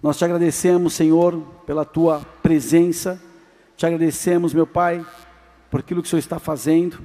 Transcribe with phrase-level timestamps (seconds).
[0.00, 3.20] Nós te agradecemos, Senhor, pela tua presença,
[3.76, 5.04] te agradecemos, meu Pai,
[5.68, 7.00] por aquilo que o Senhor está fazendo.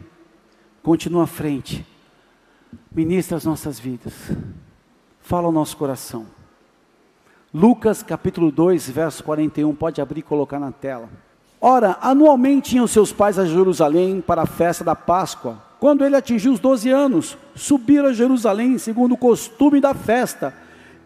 [0.84, 1.84] Continua à frente,
[2.92, 4.14] ministra as nossas vidas,
[5.22, 6.28] fala ao nosso coração.
[7.52, 11.10] Lucas capítulo 2, verso 41, pode abrir e colocar na tela.
[11.60, 15.58] Ora, anualmente iam seus pais a Jerusalém para a festa da Páscoa.
[15.80, 20.54] Quando ele atingiu os 12 anos, subiram a Jerusalém segundo o costume da festa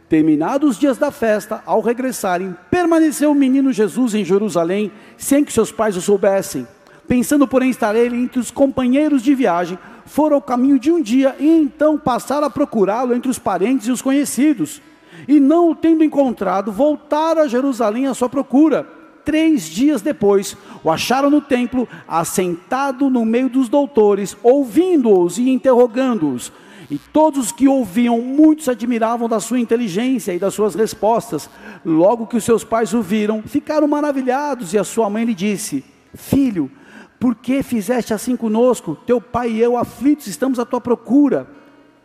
[0.09, 5.51] Terminados os dias da festa, ao regressarem, permaneceu o menino Jesus em Jerusalém, sem que
[5.51, 6.65] seus pais o soubessem.
[7.07, 11.35] Pensando, porém, estar ele entre os companheiros de viagem, foram ao caminho de um dia
[11.39, 14.81] e então passaram a procurá-lo entre os parentes e os conhecidos.
[15.27, 18.87] E não o tendo encontrado, voltaram a Jerusalém à sua procura.
[19.25, 26.49] Três dias depois, o acharam no templo, assentado no meio dos doutores, ouvindo-os e interrogando-os.
[26.89, 31.49] E todos os que ouviam, muitos admiravam da sua inteligência e das suas respostas.
[31.85, 35.83] Logo que os seus pais o viram, ficaram maravilhados, e a sua mãe lhe disse:
[36.13, 36.71] Filho,
[37.19, 38.95] por que fizeste assim conosco?
[39.05, 41.47] Teu pai e eu, aflitos, estamos à tua procura.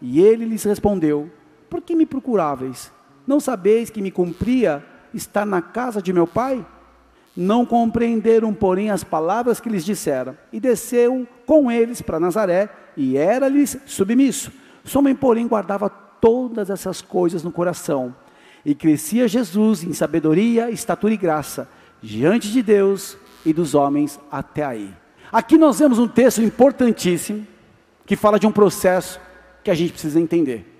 [0.00, 1.30] E ele lhes respondeu:
[1.70, 2.90] Por que me procuráveis?
[3.24, 6.66] Não sabeis que me cumpria estar na casa de meu pai?
[7.36, 13.16] Não compreenderam, porém, as palavras que lhes disseram, e desceu com eles para Nazaré, e
[13.16, 14.52] era-lhes submisso.
[14.84, 18.14] Sua porém, guardava todas essas coisas no coração.
[18.64, 21.68] E crescia Jesus em sabedoria, estatura e graça,
[22.00, 24.94] diante de Deus e dos homens até aí.
[25.32, 27.46] Aqui nós vemos um texto importantíssimo,
[28.06, 29.20] que fala de um processo
[29.64, 30.71] que a gente precisa entender.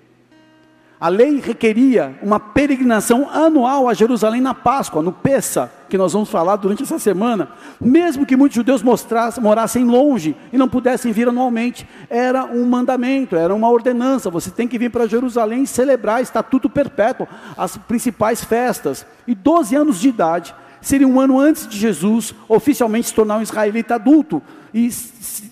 [1.03, 6.29] A lei requeria uma peregrinação anual a Jerusalém na Páscoa, no Pessa, que nós vamos
[6.29, 7.49] falar durante essa semana.
[7.77, 8.81] Mesmo que muitos judeus
[9.41, 14.29] morassem longe e não pudessem vir anualmente, era um mandamento, era uma ordenança.
[14.29, 19.05] Você tem que vir para Jerusalém e celebrar estatuto perpétuo, as principais festas.
[19.27, 23.41] E 12 anos de idade seria um ano antes de Jesus oficialmente se tornar um
[23.41, 24.41] israelita adulto
[24.73, 24.89] e,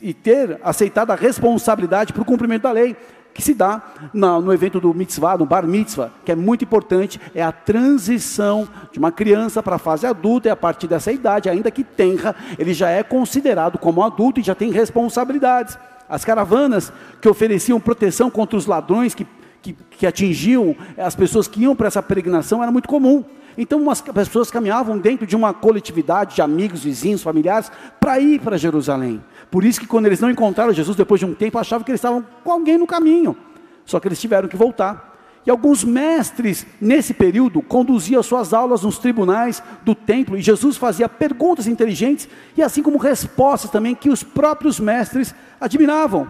[0.01, 2.95] e ter aceitado a responsabilidade para o cumprimento da lei
[3.33, 3.81] que se dá
[4.13, 8.99] no, evento do mitzvah, no bar mitzvah, que é muito importante, é a transição de
[8.99, 12.73] uma criança para a fase adulta, e a partir dessa idade, ainda que tenra, ele
[12.73, 15.77] já é considerado como adulto e já tem responsabilidades.
[16.09, 19.25] As caravanas que ofereciam proteção contra os ladrões que,
[19.61, 23.23] que, que atingiam as pessoas que iam para essa peregrinação era muito comum.
[23.57, 28.57] Então as pessoas caminhavam dentro de uma coletividade de amigos, vizinhos, familiares, para ir para
[28.57, 29.21] Jerusalém.
[29.51, 31.99] Por isso que quando eles não encontraram Jesus depois de um tempo, achavam que eles
[31.99, 33.37] estavam com alguém no caminho.
[33.85, 35.11] Só que eles tiveram que voltar.
[35.45, 41.09] E alguns mestres, nesse período, conduziam suas aulas nos tribunais do templo, e Jesus fazia
[41.09, 46.27] perguntas inteligentes, e assim como respostas também que os próprios mestres admiravam.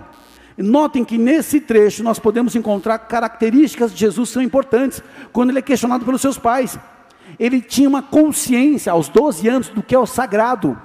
[0.57, 5.03] Notem que nesse trecho nós podemos encontrar características de Jesus que são importantes,
[5.33, 6.79] quando ele é questionado pelos seus pais
[7.39, 10.79] ele tinha uma consciência aos 12 anos do que é o sagrado.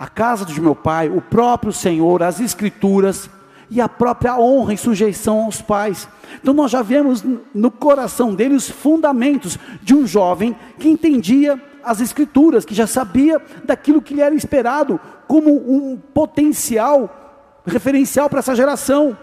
[0.00, 3.28] A casa de meu pai, o próprio Senhor, as escrituras
[3.70, 6.08] e a própria honra e sujeição aos pais.
[6.40, 7.22] Então nós já vemos
[7.54, 13.42] no coração dele os fundamentos de um jovem que entendia as escrituras, que já sabia
[13.62, 19.14] daquilo que lhe era esperado como um potencial referencial para essa geração.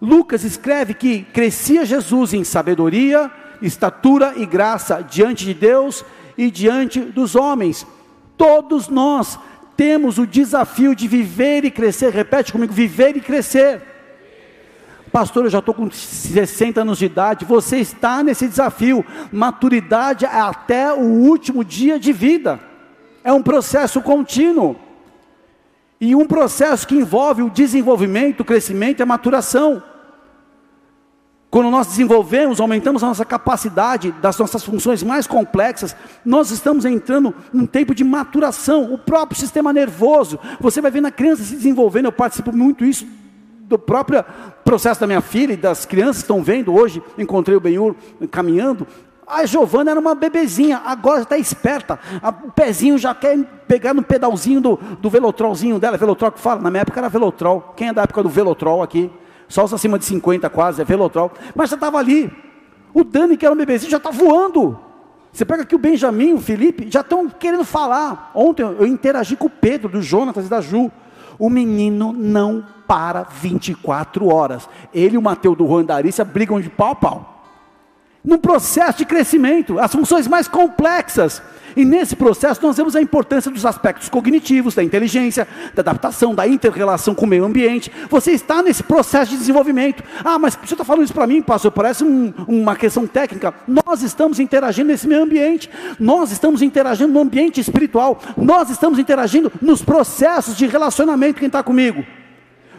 [0.00, 3.28] Lucas escreve que crescia Jesus em sabedoria,
[3.60, 6.04] estatura e graça diante de Deus
[6.38, 7.84] e diante dos homens.
[8.36, 9.38] Todos nós
[9.76, 12.12] temos o desafio de viver e crescer.
[12.12, 13.82] Repete comigo: viver e crescer.
[15.12, 17.44] Pastor, eu já estou com 60 anos de idade.
[17.44, 19.04] Você está nesse desafio.
[19.32, 22.60] Maturidade é até o último dia de vida.
[23.22, 24.76] É um processo contínuo.
[26.00, 29.82] E um processo que envolve o desenvolvimento, o crescimento e a maturação.
[31.56, 37.34] Quando nós desenvolvemos, aumentamos a nossa capacidade das nossas funções mais complexas, nós estamos entrando
[37.50, 38.92] num tempo de maturação.
[38.92, 42.04] O próprio sistema nervoso, você vai vendo a criança se desenvolvendo.
[42.04, 43.06] Eu participo muito isso
[43.60, 44.22] do próprio
[44.66, 47.02] processo da minha filha e das crianças que estão vendo hoje.
[47.16, 47.96] Encontrei o Benhur
[48.30, 48.86] caminhando.
[49.26, 51.98] A Giovana era uma bebezinha, agora está esperta.
[52.44, 53.34] O pezinho já quer
[53.66, 55.96] pegar no pedalzinho do, do velotrolzinho dela.
[55.96, 57.72] Velotrol que fala, na minha época era velotrol.
[57.74, 59.10] Quem é da época do velotrol aqui?
[59.48, 61.32] Os acima de 50 quase, é velotrol.
[61.54, 62.32] Mas já estava ali.
[62.92, 64.78] O Dani, que era um bebezinho, já está voando.
[65.32, 68.30] Você pega aqui o Benjamin, o Felipe, já estão querendo falar.
[68.34, 70.90] Ontem eu interagi com o Pedro, do Jonatas e da Ju.
[71.38, 74.68] O menino não para 24 horas.
[74.94, 77.35] Ele e o Mateus do Juan da Arícia brigam de pau a pau.
[78.26, 81.40] Num processo de crescimento, as funções mais complexas.
[81.76, 86.48] E nesse processo nós vemos a importância dos aspectos cognitivos, da inteligência, da adaptação, da
[86.48, 87.92] inter-relação com o meio ambiente.
[88.08, 90.02] Você está nesse processo de desenvolvimento.
[90.24, 91.70] Ah, mas você está falando isso para mim, pastor?
[91.70, 93.54] Parece um, uma questão técnica.
[93.68, 95.68] Nós estamos interagindo nesse meio ambiente.
[96.00, 98.18] Nós estamos interagindo no ambiente espiritual.
[98.38, 101.38] Nós estamos interagindo nos processos de relacionamento.
[101.38, 102.04] Quem está comigo?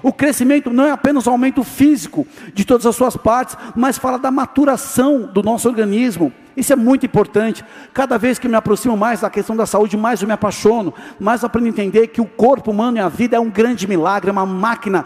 [0.01, 4.17] O crescimento não é apenas o aumento físico de todas as suas partes, mas fala
[4.17, 6.31] da maturação do nosso organismo.
[6.55, 7.63] Isso é muito importante.
[7.94, 11.41] Cada vez que me aproximo mais da questão da saúde, mais eu me apaixono, mais
[11.41, 14.29] eu aprendo a entender que o corpo humano e a vida é um grande milagre,
[14.29, 15.05] é uma máquina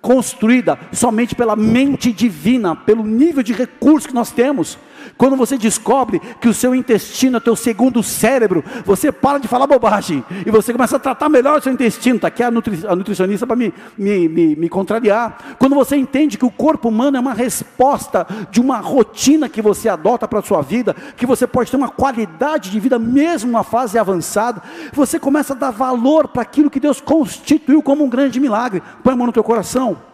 [0.00, 4.78] construída somente pela mente divina, pelo nível de recursos que nós temos.
[5.22, 9.68] Quando você descobre que o seu intestino é teu segundo cérebro, você para de falar
[9.68, 12.16] bobagem e você começa a tratar melhor o seu intestino.
[12.16, 15.54] Está aqui a, nutri a nutricionista para me, me, me, me contrariar.
[15.60, 19.88] Quando você entende que o corpo humano é uma resposta de uma rotina que você
[19.88, 23.62] adota para a sua vida, que você pode ter uma qualidade de vida mesmo numa
[23.62, 24.60] fase avançada,
[24.92, 28.82] você começa a dar valor para aquilo que Deus constituiu como um grande milagre.
[29.04, 30.10] Põe a mão no teu coração.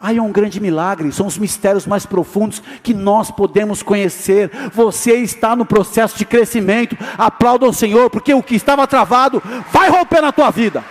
[0.00, 4.48] Aí é um grande milagre, são os mistérios mais profundos que nós podemos conhecer.
[4.72, 9.42] Você está no processo de crescimento, aplauda o Senhor, porque o que estava travado
[9.72, 10.84] vai romper na tua vida.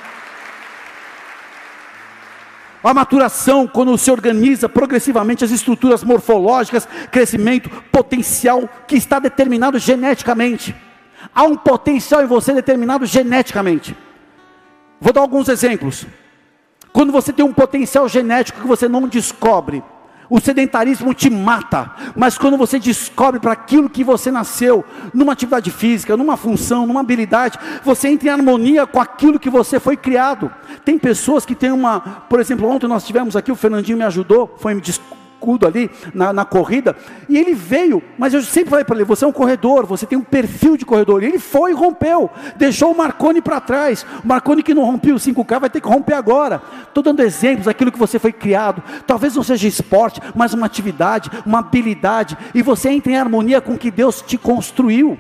[2.84, 10.76] A maturação, quando se organiza progressivamente as estruturas morfológicas, crescimento, potencial que está determinado geneticamente.
[11.34, 13.96] Há um potencial em você determinado geneticamente.
[15.00, 16.06] Vou dar alguns exemplos.
[16.92, 19.84] Quando você tem um potencial genético que você não descobre,
[20.30, 25.72] o sedentarismo te mata, mas quando você descobre para aquilo que você nasceu, numa atividade
[25.72, 30.52] física, numa função, numa habilidade, você entra em harmonia com aquilo que você foi criado.
[30.84, 32.00] Tem pessoas que têm uma,
[32.30, 34.82] por exemplo, ontem nós tivemos aqui, o Fernandinho me ajudou, foi me
[35.38, 36.96] escudo ali na, na, corrida,
[37.30, 40.18] e ele veio, mas eu sempre falei para ele: você é um corredor, você tem
[40.18, 41.24] um perfil de corredor.
[41.24, 44.06] E ele foi e rompeu, deixou o Marconi para trás.
[44.24, 46.62] O Marconi que não rompeu o 5K vai ter que romper agora.
[46.88, 48.84] Estou dando exemplos daquilo que você foi criado.
[49.06, 53.74] Talvez não seja esporte, mas uma atividade, uma habilidade, e você entra em harmonia com
[53.74, 55.18] o que Deus te construiu.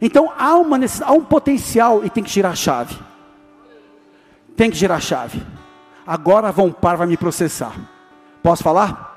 [0.00, 2.96] Então há, uma, há um potencial e tem que girar a chave.
[4.56, 5.42] Tem que girar a chave.
[6.06, 7.72] Agora vão par vai me processar.
[8.42, 9.15] Posso falar?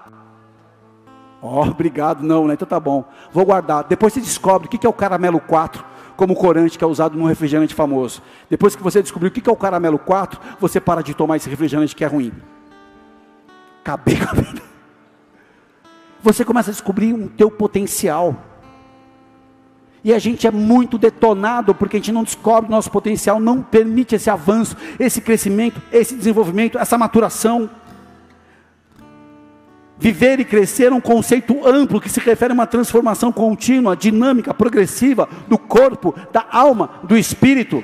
[1.41, 2.53] Ó, oh, obrigado, não, né?
[2.53, 3.06] Então tá bom.
[3.31, 3.86] Vou guardar.
[3.86, 5.83] Depois você descobre o que é o caramelo 4,
[6.18, 8.21] como corante que é usado num refrigerante famoso.
[8.50, 11.50] Depois que você descobrir o que é o caramelo 4, você para de tomar esse
[11.50, 12.33] refrigerante que é ruim.
[13.81, 14.62] Acabei com a vida.
[16.21, 18.36] Você começa a descobrir o teu potencial.
[20.03, 23.62] E a gente é muito detonado porque a gente não descobre o nosso potencial, não
[23.62, 27.69] permite esse avanço, esse crescimento, esse desenvolvimento, essa maturação.
[30.00, 34.54] Viver e crescer é um conceito amplo que se refere a uma transformação contínua, dinâmica,
[34.54, 37.84] progressiva do corpo, da alma, do espírito.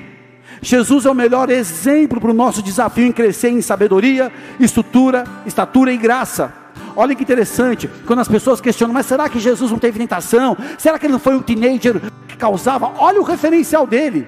[0.62, 5.92] Jesus é o melhor exemplo para o nosso desafio em crescer em sabedoria, estrutura, estatura
[5.92, 6.52] e graça.
[6.96, 10.56] Olha que interessante, quando as pessoas questionam, mas será que Jesus não teve tentação?
[10.78, 12.94] Será que ele não foi um teenager que causava?
[12.98, 14.26] Olha o referencial dele.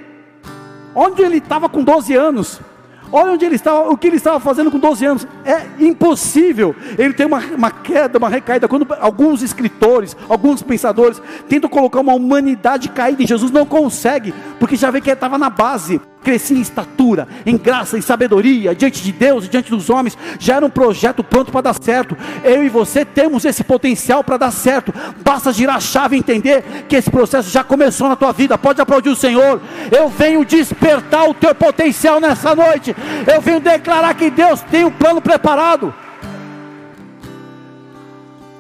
[0.95, 2.61] Onde ele estava com 12 anos?
[3.11, 5.27] Olha onde ele estava, o que ele estava fazendo com 12 anos.
[5.45, 8.69] É impossível ele ter uma, uma queda, uma recaída.
[8.69, 14.77] Quando alguns escritores, alguns pensadores tentam colocar uma humanidade caída em Jesus, não consegue, porque
[14.77, 19.03] já vê que ele estava na base crescia em estatura, em graça, em sabedoria, diante
[19.03, 22.15] de Deus e diante dos homens, já era um projeto pronto para dar certo.
[22.45, 24.93] Eu e você temos esse potencial para dar certo.
[25.25, 28.59] Basta girar a chave e entender que esse processo já começou na tua vida.
[28.59, 29.59] Pode aplaudir o Senhor.
[29.91, 32.95] Eu venho despertar o teu potencial nessa noite.
[33.27, 35.95] Eu venho declarar que Deus tem um plano preparado.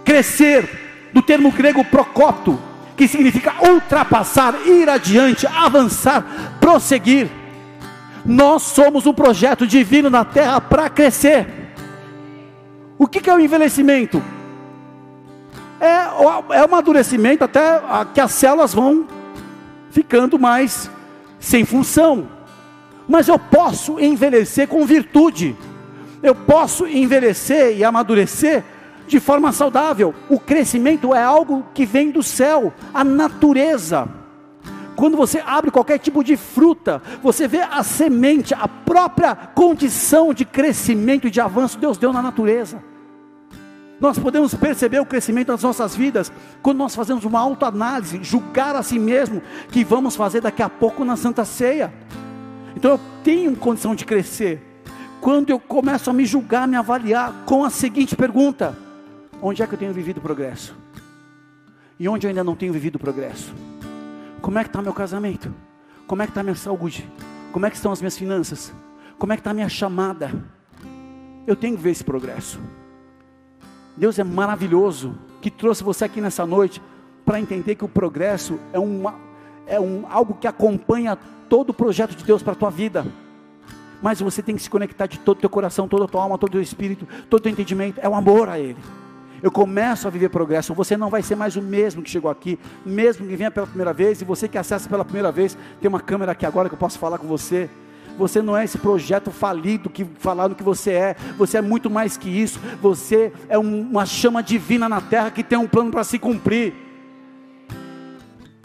[0.06, 2.58] Crescer, do termo grego procopto,
[2.96, 6.25] que significa ultrapassar, ir adiante, avançar,
[6.58, 7.28] prosseguir.
[8.25, 11.46] Nós somos um projeto divino na terra para crescer.
[12.98, 14.22] O que, é o envelhecimento?
[15.80, 16.06] É,
[16.56, 17.80] é o amadurecimento até
[18.12, 19.06] que as células vão
[19.90, 20.90] ficando mais
[21.38, 22.28] sem função.
[23.08, 25.56] Mas eu posso envelhecer com virtude.
[26.22, 28.64] Eu posso envelhecer e amadurecer
[29.06, 30.14] de forma saudável.
[30.28, 34.08] O crescimento é algo que vem do céu, a natureza.
[34.99, 40.45] Quando você abre qualquer tipo de fruta, você vê a semente, a própria condição de
[40.45, 42.83] crescimento e de avanço Deus deu na natureza.
[44.00, 48.83] Nós podemos perceber o crescimento das nossas vidas quando nós fazemos uma autoanálise, julgar a
[48.83, 49.40] si mesmo,
[49.71, 51.95] que vamos fazer daqui a pouco na Santa Ceia.
[52.75, 54.83] Então eu tenho condição de crescer.
[55.21, 58.76] Quando eu começo a me julgar, me avaliar com a seguinte pergunta:
[59.40, 60.75] onde é que eu tenho vivido progresso?
[62.00, 63.55] E onde eu ainda não tenho vivido progresso?
[64.40, 65.54] Como é que está meu casamento?
[66.07, 67.09] Como é que está minha saúde?
[67.52, 68.73] Como é que estão as minhas finanças?
[69.18, 70.33] Como é que está a minha chamada?
[71.47, 72.61] Eu tenho que ver esse progresso.
[73.97, 76.80] Deus é maravilhoso que trouxe você aqui nessa noite
[77.25, 79.14] para entender que o progresso é, uma,
[79.66, 81.16] é um, algo que acompanha
[81.49, 83.04] todo o projeto de Deus para a tua vida.
[84.00, 86.38] Mas você tem que se conectar de todo o teu coração, toda a tua alma,
[86.38, 87.99] todo o teu espírito, todo o teu entendimento.
[88.00, 88.76] É o amor a Ele.
[89.42, 90.75] Eu começo a viver progresso.
[90.75, 93.92] Você não vai ser mais o mesmo que chegou aqui, mesmo que venha pela primeira
[93.92, 96.78] vez, e você que acessa pela primeira vez, tem uma câmera aqui agora que eu
[96.78, 97.71] posso falar com você.
[98.18, 101.16] Você não é esse projeto falido que falaram que você é.
[101.37, 102.59] Você é muito mais que isso.
[102.83, 106.75] Você é uma chama divina na terra que tem um plano para se cumprir.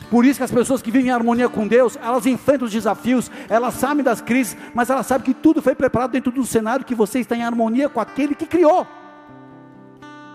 [0.10, 3.32] Por isso que as pessoas que vivem em harmonia com Deus, elas enfrentam os desafios,
[3.50, 6.94] elas sabem das crises, mas elas sabem que tudo foi preparado dentro do cenário que
[6.94, 8.88] você está em harmonia com aquele que criou.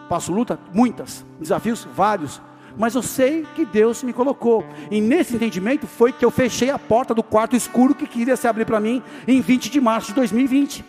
[0.09, 0.59] Passo luta?
[0.73, 1.25] Muitas.
[1.39, 1.87] Desafios?
[1.95, 2.41] Vários.
[2.77, 4.65] Mas eu sei que Deus me colocou.
[4.91, 8.47] E nesse entendimento foi que eu fechei a porta do quarto escuro que queria se
[8.47, 10.85] abrir para mim em 20 de março de 2020.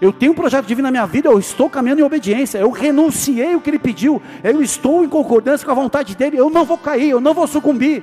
[0.00, 3.54] Eu tenho um projeto divino na minha vida, eu estou caminhando em obediência, eu renunciei
[3.54, 6.76] o que ele pediu, eu estou em concordância com a vontade dele, eu não vou
[6.76, 8.02] cair, eu não vou sucumbir.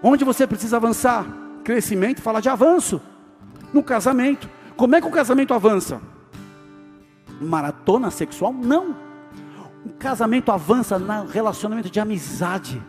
[0.00, 1.26] Onde você precisa avançar?
[1.64, 3.00] Crescimento, fala de avanço.
[3.72, 4.48] No casamento.
[4.76, 6.00] Como é que o casamento avança?
[7.40, 8.52] Maratona sexual?
[8.52, 8.96] Não.
[9.84, 12.82] O casamento avança no relacionamento de amizade,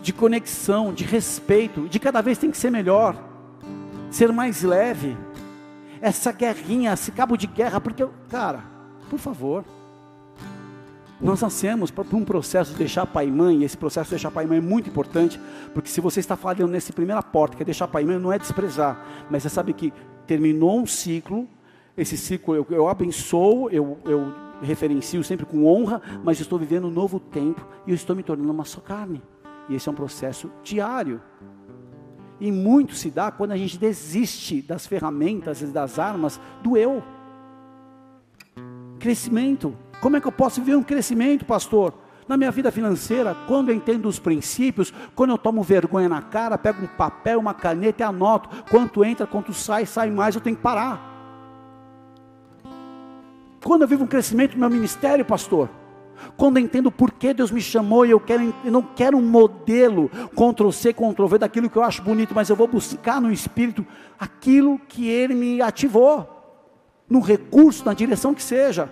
[0.00, 3.16] de conexão, de respeito, de cada vez tem que ser melhor,
[4.10, 5.16] ser mais leve.
[6.00, 8.62] Essa guerrinha, esse cabo de guerra, porque, cara,
[9.08, 9.64] por favor,
[11.20, 14.30] nós nascemos para um processo de deixar pai e mãe, e esse processo de deixar
[14.30, 15.40] pai e mãe é muito importante,
[15.72, 18.32] porque se você está falando nessa primeira porta, que é deixar pai e mãe, não
[18.32, 19.92] é desprezar, mas você sabe que
[20.26, 21.48] terminou um ciclo,
[21.96, 24.32] esse ciclo eu, eu abençoo, eu, eu
[24.62, 28.50] referencio sempre com honra, mas estou vivendo um novo tempo e eu estou me tornando
[28.50, 29.22] uma só carne.
[29.68, 31.20] E esse é um processo diário.
[32.40, 37.02] E muito se dá quando a gente desiste das ferramentas e das armas do eu.
[38.98, 39.74] Crescimento.
[40.00, 41.94] Como é que eu posso viver um crescimento, pastor?
[42.26, 46.58] Na minha vida financeira, quando eu entendo os princípios, quando eu tomo vergonha na cara,
[46.58, 50.56] pego um papel, uma caneta e anoto, quanto entra, quanto sai, sai mais, eu tenho
[50.56, 51.13] que parar.
[53.64, 55.70] Quando eu vivo um crescimento no meu ministério, pastor,
[56.36, 59.22] quando eu entendo por que Deus me chamou e eu, quero, eu não quero um
[59.22, 63.32] modelo Ctrl C, Ctrl V daquilo que eu acho bonito, mas eu vou buscar no
[63.32, 63.84] Espírito
[64.20, 66.28] aquilo que Ele me ativou,
[67.08, 68.90] no recurso, na direção que seja,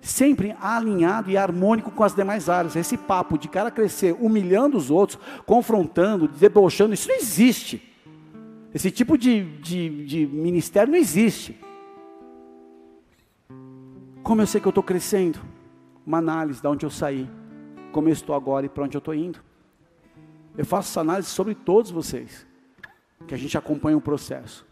[0.00, 2.76] sempre alinhado e harmônico com as demais áreas.
[2.76, 7.82] Esse papo de cara crescer humilhando os outros, confrontando, debochando, isso não existe.
[8.72, 11.58] Esse tipo de, de, de ministério não existe.
[14.24, 15.38] Como eu sei que eu estou crescendo?
[16.06, 17.28] Uma análise de onde eu saí,
[17.92, 19.38] como eu estou agora e para onde eu estou indo.
[20.56, 22.46] Eu faço essa análise sobre todos vocês,
[23.28, 24.66] que a gente acompanha o processo.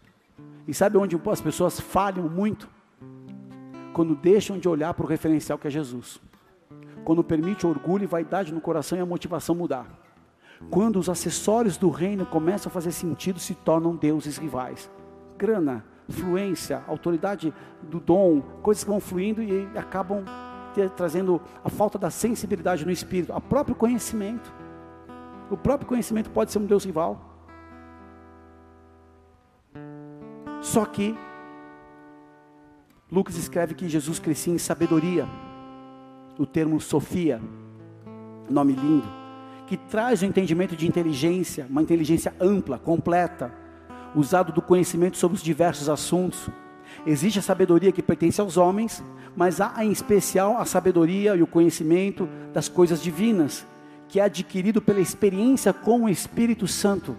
[0.67, 2.67] E sabe onde as pessoas falham muito?
[3.93, 6.19] Quando deixam de olhar para o referencial que é Jesus.
[7.05, 9.85] Quando permite orgulho e vaidade no coração e a motivação mudar.
[10.71, 14.89] Quando os acessórios do reino começam a fazer sentido, se tornam deuses rivais.
[15.37, 20.23] Grana, fluência, autoridade do dom, coisas que vão fluindo e acabam
[20.73, 24.51] ter, trazendo a falta da sensibilidade no espírito, o próprio conhecimento.
[25.49, 27.33] O próprio conhecimento pode ser um Deus rival.
[30.61, 31.15] Só que
[33.11, 35.27] Lucas escreve que Jesus crescia em sabedoria.
[36.39, 37.39] O termo Sofia,
[38.49, 39.07] nome lindo,
[39.67, 43.62] que traz o entendimento de inteligência, uma inteligência ampla, completa
[44.15, 46.49] usado do conhecimento sobre os diversos assuntos.
[47.05, 49.03] Existe a sabedoria que pertence aos homens,
[49.35, 53.65] mas há em especial a sabedoria e o conhecimento das coisas divinas,
[54.07, 57.15] que é adquirido pela experiência com o Espírito Santo.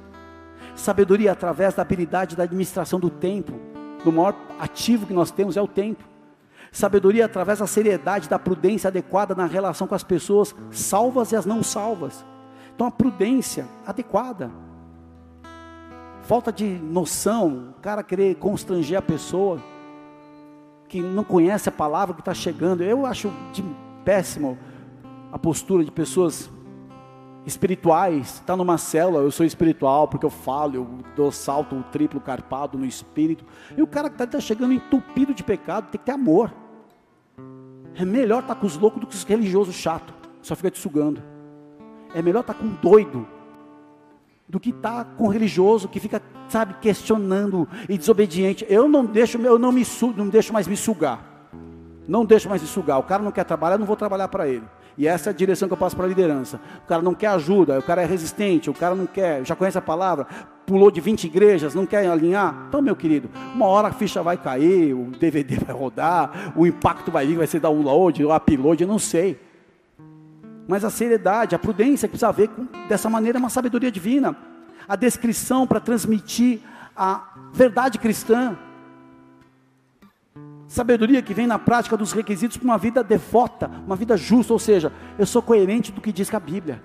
[0.75, 3.53] Sabedoria através da habilidade da administração do tempo.
[4.05, 6.05] O maior ativo que nós temos é o tempo.
[6.71, 11.47] Sabedoria através da seriedade, da prudência adequada na relação com as pessoas salvas e as
[11.47, 12.25] não salvas.
[12.75, 14.51] Então a prudência adequada
[16.25, 19.63] falta de noção, o cara querer constranger a pessoa
[20.89, 22.83] que não conhece a palavra que está chegando.
[22.83, 23.63] Eu acho de
[24.05, 24.59] péssimo
[25.31, 26.51] a postura de pessoas
[27.47, 28.35] espirituais.
[28.35, 32.79] Está numa célula, eu sou espiritual porque eu falo, eu dou salto o triplo carpado
[32.79, 33.45] no espírito.
[33.77, 36.53] E o cara que está tá chegando entupido de pecado tem que ter amor.
[37.95, 40.79] É melhor estar tá com os loucos do que os religiosos chato, só fica te
[40.79, 41.23] sugando.
[42.15, 43.34] É melhor estar tá com um doido
[44.49, 48.67] do que estar tá com religioso que fica, sabe, questionando e desobediente.
[48.69, 49.85] Eu não deixo, eu não me
[50.17, 51.51] não deixo mais me sugar.
[52.07, 52.99] Não deixo mais de sugar.
[52.99, 54.65] O cara não quer trabalhar, eu não vou trabalhar para ele.
[54.97, 56.61] E essa é a direção que eu passo para a liderança.
[56.85, 59.77] O cara não quer ajuda, o cara é resistente, o cara não quer, já conhece
[59.77, 60.27] a palavra,
[60.67, 62.67] pulou de 20 igrejas, não quer alinhar.
[62.69, 67.11] Então, meu querido, uma hora a ficha vai cair, o DVD vai rodar, o impacto
[67.11, 69.41] vai vir, vai ser download, o upload, eu não sei.
[70.67, 72.51] Mas a seriedade, a prudência que precisa ver
[72.89, 74.37] dessa maneira é uma sabedoria divina.
[74.89, 76.61] A descrição para transmitir
[76.97, 78.57] a verdade cristã.
[80.67, 84.59] Sabedoria que vem na prática dos requisitos para uma vida devota, uma vida justa, ou
[84.59, 86.83] seja, eu sou coerente do que diz que a Bíblia.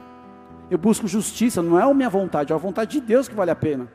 [0.69, 3.49] Eu busco justiça, não é a minha vontade, é a vontade de Deus que vale
[3.49, 3.87] a pena.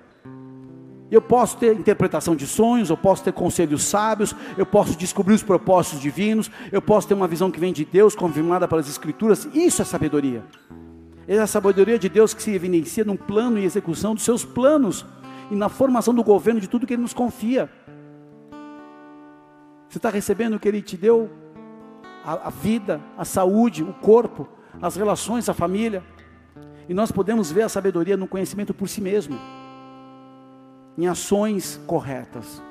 [1.15, 5.45] Eu posso ter interpretação de sonhos, eu posso ter conselhos sábios, eu posso descobrir os
[5.45, 9.49] propósitos divinos, eu posso ter uma visão que vem de Deus, confirmada pelas Escrituras.
[9.55, 10.43] Isso é sabedoria.
[11.29, 15.07] É a sabedoria de Deus que se evidencia no plano e execução dos seus planos
[15.53, 17.71] e na formação do governo de tudo que Ele nos confia.
[19.89, 21.31] Você está recebendo o que Ele te deu?
[22.25, 24.49] A, a, vida, a saúde, o corpo,
[24.83, 26.03] as relações, a família.
[26.89, 29.39] E nós podemos ver a sabedoria no conhecimento por si mesmo,
[30.97, 32.63] em ações corretas.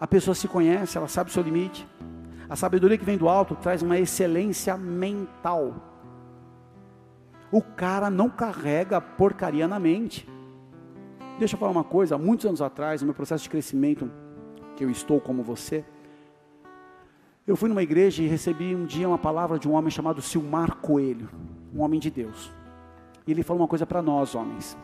[0.00, 1.86] A pessoa se conhece, ela sabe o seu limite.
[2.48, 5.74] A sabedoria que vem do alto traz uma excelência mental.
[7.50, 10.28] O cara não carrega porcaria na mente.
[11.38, 14.10] Deixa eu falar uma coisa, há muitos anos atrás, no meu processo de crescimento,
[14.76, 15.84] que eu estou como você,
[17.46, 20.76] eu fui numa igreja e recebi um dia uma palavra de um homem chamado Silmar
[20.76, 21.28] Coelho,
[21.74, 22.50] um homem de Deus.
[23.26, 24.74] E ele falou uma coisa para nós, homens.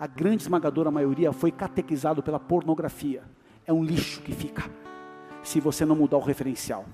[0.00, 3.22] A grande esmagadora maioria foi catequizado pela pornografia.
[3.66, 4.64] É um lixo que fica,
[5.42, 6.86] se você não mudar o referencial.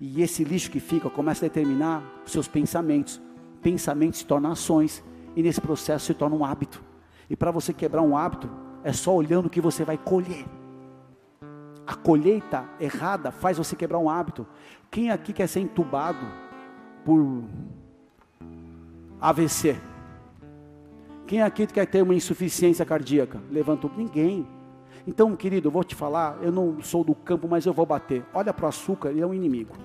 [0.00, 3.20] E esse lixo que fica começa a determinar seus pensamentos.
[3.62, 5.04] Pensamentos se tornam ações,
[5.36, 6.82] e nesse processo se torna um hábito.
[7.30, 8.50] E para você quebrar um hábito,
[8.82, 10.44] é só olhando o que você vai colher.
[11.86, 14.44] A colheita errada faz você quebrar um hábito.
[14.90, 16.26] Quem aqui quer ser entubado
[17.04, 17.44] por
[19.20, 19.76] AVC?
[21.28, 23.40] Quem aqui quer ter uma insuficiência cardíaca?
[23.50, 24.44] Levanta ninguém.
[25.06, 28.24] Então, querido, eu vou te falar, eu não sou do campo, mas eu vou bater.
[28.34, 29.76] Olha para o açúcar, ele é um inimigo.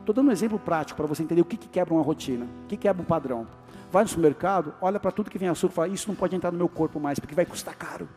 [0.00, 2.66] Estou dando um exemplo prático para você entender o que, que quebra uma rotina, o
[2.68, 3.46] que quebra um padrão.
[3.92, 6.50] Vai no supermercado, olha para tudo que vem açúcar e fala, isso não pode entrar
[6.50, 8.08] no meu corpo mais, porque vai custar caro.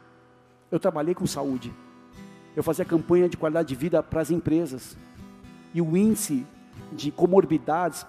[0.71, 1.73] Eu trabalhei com saúde
[2.55, 4.97] eu fazia campanha de qualidade de vida para as empresas.
[5.73, 6.45] E o índice
[6.91, 8.05] de comorbidades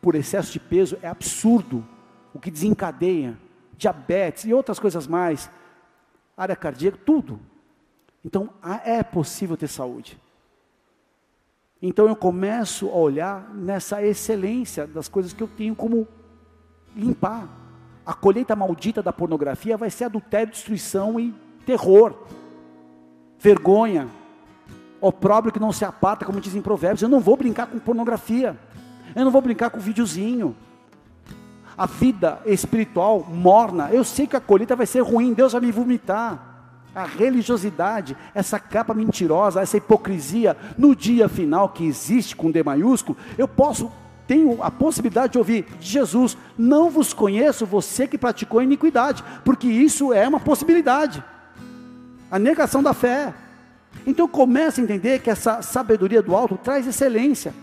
[0.00, 1.84] por excesso de peso é absurdo.
[2.34, 3.38] O que desencadeia
[3.76, 5.50] diabetes e outras coisas mais,
[6.36, 7.40] área cardíaca, tudo.
[8.24, 8.50] Então,
[8.84, 10.20] é possível ter saúde.
[11.80, 16.06] Então, eu começo a olhar nessa excelência das coisas que eu tenho como
[16.94, 17.48] limpar.
[18.04, 22.14] A colheita maldita da pornografia vai ser adultério, destruição e terror
[23.44, 24.08] vergonha,
[25.02, 27.02] opróbrio que não se aparta, como dizem provérbios.
[27.02, 28.58] Eu não vou brincar com pornografia,
[29.14, 30.56] eu não vou brincar com videozinho.
[31.76, 35.72] A vida espiritual morna, eu sei que a colheita vai ser ruim, Deus vai me
[35.72, 36.52] vomitar.
[36.94, 43.18] A religiosidade, essa capa mentirosa, essa hipocrisia, no dia final que existe com D maiúsculo,
[43.36, 43.90] eu posso
[44.26, 49.66] tenho a possibilidade de ouvir de Jesus: Não vos conheço, você que praticou iniquidade, porque
[49.66, 51.22] isso é uma possibilidade
[52.34, 53.32] a negação da fé.
[54.04, 57.54] Então começa a entender que essa sabedoria do alto traz excelência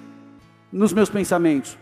[0.72, 1.78] nos meus pensamentos,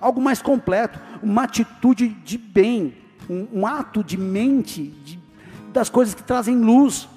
[0.00, 2.94] algo mais completo, uma atitude de bem,
[3.28, 5.18] um, um ato de mente, de,
[5.72, 7.08] das coisas que trazem luz,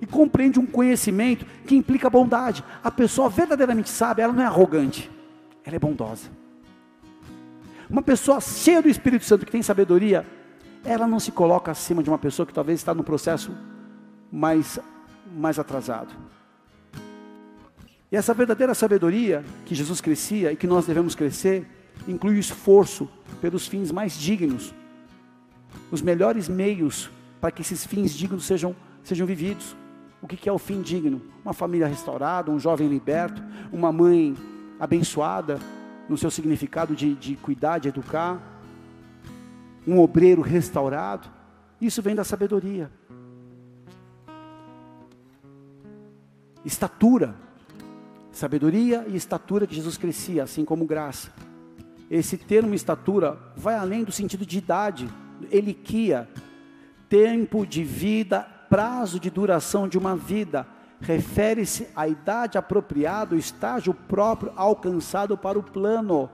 [0.00, 2.64] e compreende um conhecimento que implica bondade.
[2.82, 5.10] A pessoa verdadeiramente sabe, ela não é arrogante,
[5.64, 6.28] ela é bondosa.
[7.90, 10.24] Uma pessoa cheia do Espírito Santo que tem sabedoria,
[10.84, 13.52] ela não se coloca acima de uma pessoa que talvez está no processo
[14.30, 14.78] mais,
[15.34, 16.14] mais atrasado.
[18.10, 21.66] E essa verdadeira sabedoria que Jesus crescia e que nós devemos crescer,
[22.08, 23.08] inclui o esforço
[23.40, 24.74] pelos fins mais dignos,
[25.90, 29.76] os melhores meios para que esses fins dignos sejam, sejam vividos.
[30.20, 31.22] O que é o fim digno?
[31.44, 33.40] Uma família restaurada, um jovem liberto,
[33.72, 34.36] uma mãe
[34.80, 35.60] abençoada
[36.08, 38.40] no seu significado de, de cuidar, de educar,
[39.86, 41.28] um obreiro restaurado.
[41.80, 42.90] Isso vem da sabedoria.
[46.68, 47.34] estatura,
[48.30, 51.32] sabedoria e estatura que Jesus crescia, assim como graça.
[52.10, 55.08] Esse termo estatura vai além do sentido de idade,
[55.50, 56.28] eliquia,
[57.08, 60.66] tempo de vida, prazo de duração de uma vida,
[61.00, 66.30] refere-se à idade apropriada, o estágio próprio alcançado para o plano.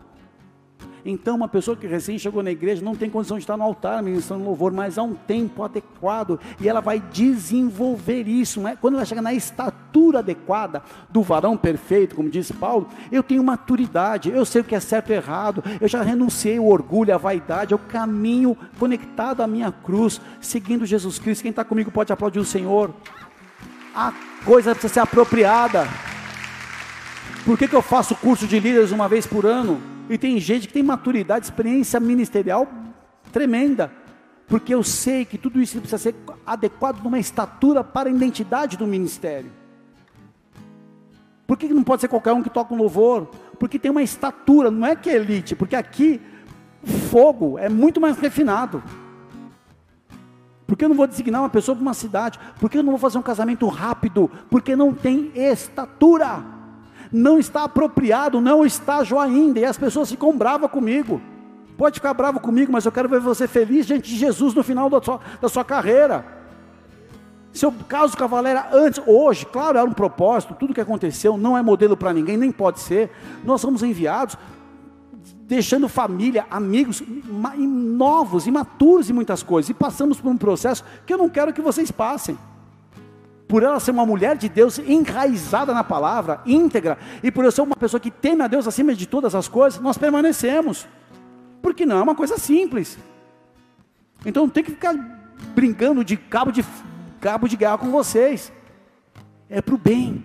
[1.04, 4.02] Então, uma pessoa que recém chegou na igreja não tem condição de estar no altar
[4.02, 8.60] ministrando louvor, mas há um tempo adequado e ela vai desenvolver isso.
[8.62, 8.78] Né?
[8.80, 14.30] Quando ela chega na estatura adequada do varão perfeito, como diz Paulo, eu tenho maturidade,
[14.30, 17.72] eu sei o que é certo e errado, eu já renunciei o orgulho, a vaidade,
[17.72, 21.42] eu caminho conectado à minha cruz, seguindo Jesus Cristo.
[21.42, 22.90] Quem está comigo pode aplaudir o Senhor.
[23.94, 24.12] A
[24.44, 25.86] coisa precisa ser apropriada.
[27.44, 29.93] Por que, que eu faço curso de líderes uma vez por ano?
[30.08, 32.68] E tem gente que tem maturidade, experiência ministerial
[33.32, 33.90] tremenda.
[34.46, 36.14] Porque eu sei que tudo isso precisa ser
[36.46, 39.50] adequado numa estatura para a identidade do ministério.
[41.46, 43.28] Por que não pode ser qualquer um que toca um louvor?
[43.58, 46.20] Porque tem uma estatura, não é que é elite, porque aqui
[46.82, 48.82] o fogo é muito mais refinado.
[50.66, 52.38] Por que eu não vou designar uma pessoa para uma cidade?
[52.58, 54.30] Por que eu não vou fazer um casamento rápido?
[54.50, 56.42] Porque não tem estatura
[57.14, 61.22] não está apropriado, não está ainda, e as pessoas ficam bravas comigo.
[61.78, 64.90] Pode ficar bravo comigo, mas eu quero ver você feliz diante de Jesus no final
[64.90, 66.26] da sua, da sua carreira.
[67.52, 71.38] Se eu caso com a Valéria antes, hoje, claro, era um propósito, tudo que aconteceu
[71.38, 73.12] não é modelo para ninguém, nem pode ser.
[73.44, 74.36] Nós somos enviados,
[75.42, 77.00] deixando família, amigos
[77.60, 81.62] novos, imaturos em muitas coisas, e passamos por um processo que eu não quero que
[81.62, 82.36] vocês passem
[83.48, 87.62] por ela ser uma mulher de Deus enraizada na palavra, íntegra, e por eu ser
[87.62, 90.86] uma pessoa que teme a Deus acima de todas as coisas, nós permanecemos.
[91.60, 92.98] Porque não é uma coisa simples.
[94.24, 94.94] Então não tem que ficar
[95.54, 96.64] brincando de cabo de
[97.20, 98.52] cabo de guerra com vocês.
[99.48, 100.24] É para o bem.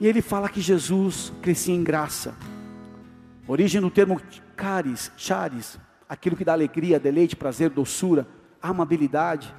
[0.00, 2.34] E ele fala que Jesus crescia em graça.
[3.46, 4.20] Origem do termo
[4.56, 8.26] caris, charis, aquilo que dá alegria, deleite, prazer, doçura,
[8.62, 9.54] amabilidade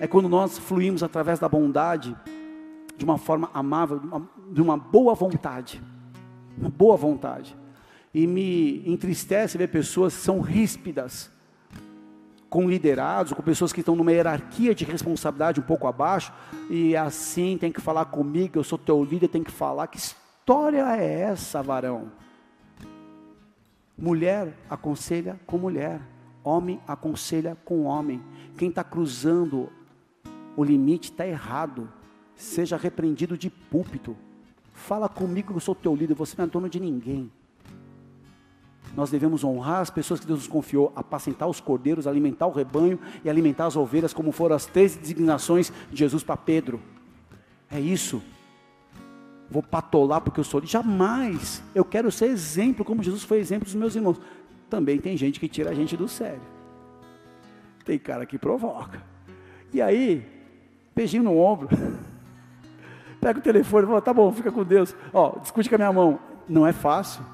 [0.00, 2.16] é quando nós fluímos através da bondade,
[2.96, 5.82] de uma forma amável, de uma, de uma boa vontade.
[6.56, 7.56] Uma boa vontade.
[8.12, 11.30] E me entristece ver pessoas que são ríspidas,
[12.48, 16.32] com liderados, com pessoas que estão numa hierarquia de responsabilidade um pouco abaixo,
[16.70, 19.88] e assim tem que falar comigo, eu sou teu líder, tem que falar.
[19.88, 22.12] Que história é essa, varão?
[23.98, 26.00] Mulher aconselha com mulher,
[26.44, 28.22] homem aconselha com homem.
[28.56, 29.68] Quem está cruzando
[30.56, 31.88] o limite está errado.
[32.34, 34.16] Seja repreendido de púlpito.
[34.72, 37.30] Fala comigo que eu sou teu líder, você não é dono de ninguém.
[38.96, 42.98] Nós devemos honrar as pessoas que Deus nos confiou, apacentar os cordeiros, alimentar o rebanho
[43.24, 46.80] e alimentar as ovelhas, como foram as três designações de Jesus para Pedro.
[47.70, 48.22] É isso.
[49.50, 50.72] Vou patolar porque eu sou líder.
[50.72, 51.62] Jamais.
[51.74, 54.20] Eu quero ser exemplo, como Jesus foi exemplo dos meus irmãos.
[54.70, 56.42] Também tem gente que tira a gente do sério.
[57.84, 59.02] Tem cara que provoca.
[59.72, 60.24] E aí,
[60.94, 61.68] beijinho no ombro.
[63.20, 64.94] Pega o telefone e fala, tá bom, fica com Deus.
[65.12, 66.18] Ó, discute com a minha mão.
[66.48, 67.24] Não é fácil.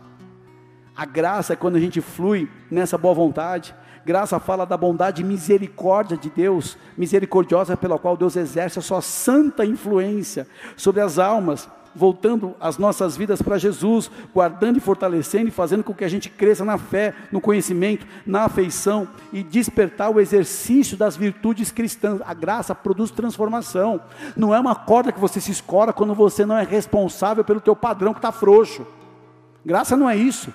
[0.97, 3.75] A graça é quando a gente flui nessa boa vontade.
[4.05, 9.03] Graça fala da bondade e misericórdia de Deus, misericordiosa pela qual Deus exerce a sua
[9.03, 10.47] santa influência
[10.77, 15.95] sobre as almas voltando as nossas vidas para Jesus, guardando e fortalecendo e fazendo com
[15.95, 21.17] que a gente cresça na fé, no conhecimento, na afeição e despertar o exercício das
[21.17, 22.21] virtudes cristãs.
[22.25, 24.01] A graça produz transformação.
[24.37, 27.75] Não é uma corda que você se escora quando você não é responsável pelo teu
[27.75, 28.87] padrão que está frouxo.
[29.65, 30.53] Graça não é isso.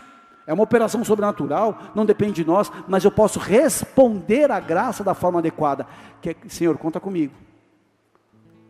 [0.47, 5.15] É uma operação sobrenatural, não depende de nós, mas eu posso responder à graça da
[5.15, 5.87] forma adequada.
[6.21, 7.33] Que é, Senhor, conta comigo.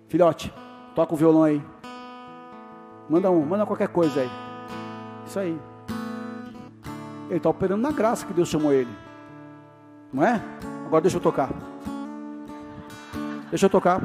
[0.07, 0.53] Filhote,
[0.95, 1.61] toca o violão aí.
[3.09, 4.29] Manda um, manda qualquer coisa aí.
[5.25, 5.59] Isso aí.
[7.27, 8.91] Ele está operando na graça que Deus chamou ele.
[10.11, 10.41] Não é?
[10.85, 11.49] Agora deixa eu tocar.
[13.49, 14.01] Deixa eu tocar.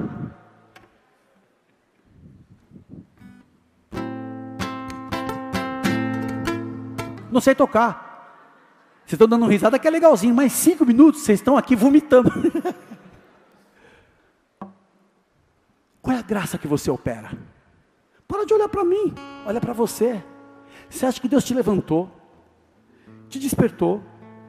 [7.30, 8.10] Não sei tocar.
[9.06, 12.30] Vocês estão dando risada que é legalzinho, mas cinco minutos vocês estão aqui vomitando.
[16.02, 17.30] Qual é a graça que você opera?
[18.30, 19.12] Para de olhar para mim,
[19.44, 20.22] olha para você.
[20.88, 22.08] Você acha que Deus te levantou,
[23.28, 24.00] te despertou,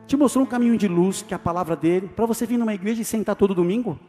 [0.06, 2.76] te mostrou um caminho de luz, que é a palavra dele, para você vir numa
[2.76, 4.00] igreja e sentar todo domingo?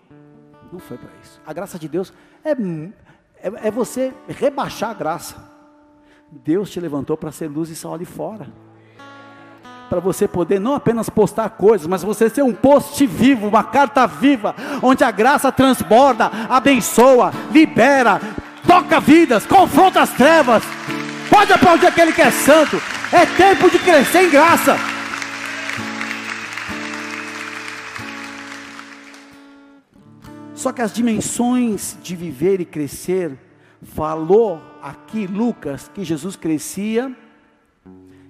[0.70, 1.40] Não foi para isso.
[1.46, 2.12] A graça de Deus
[2.44, 5.36] é, é, é você rebaixar a graça.
[6.30, 8.52] Deus te levantou para ser luz e sal ali fora.
[9.88, 14.06] Para você poder não apenas postar coisas, mas você ser um post vivo, uma carta
[14.06, 18.20] viva, onde a graça transborda, abençoa, libera,
[18.72, 20.62] toca vidas, confronta as trevas.
[21.28, 22.80] Pode aplaudir aquele que é santo.
[23.12, 24.76] É tempo de crescer em graça.
[30.54, 33.38] Só que as dimensões de viver e crescer,
[33.82, 37.14] falou aqui Lucas que Jesus crescia